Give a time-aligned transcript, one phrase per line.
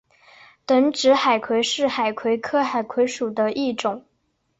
[0.65, 4.03] 等指海葵是海葵科海葵属的一种。